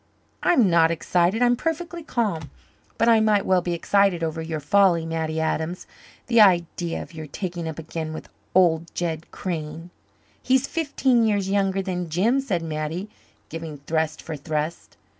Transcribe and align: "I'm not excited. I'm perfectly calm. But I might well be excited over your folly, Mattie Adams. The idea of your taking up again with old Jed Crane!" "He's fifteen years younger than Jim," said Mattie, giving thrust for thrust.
"I'm 0.41 0.67
not 0.67 0.89
excited. 0.89 1.43
I'm 1.43 1.55
perfectly 1.55 2.01
calm. 2.01 2.49
But 2.97 3.07
I 3.07 3.19
might 3.19 3.45
well 3.45 3.61
be 3.61 3.75
excited 3.75 4.23
over 4.23 4.41
your 4.41 4.59
folly, 4.59 5.05
Mattie 5.05 5.39
Adams. 5.39 5.85
The 6.25 6.41
idea 6.41 7.03
of 7.03 7.13
your 7.13 7.27
taking 7.27 7.69
up 7.69 7.77
again 7.77 8.11
with 8.11 8.27
old 8.55 8.91
Jed 8.95 9.29
Crane!" 9.29 9.91
"He's 10.41 10.65
fifteen 10.65 11.23
years 11.23 11.51
younger 11.51 11.83
than 11.83 12.09
Jim," 12.09 12.41
said 12.41 12.63
Mattie, 12.63 13.11
giving 13.49 13.77
thrust 13.77 14.23
for 14.23 14.35
thrust. 14.35 14.97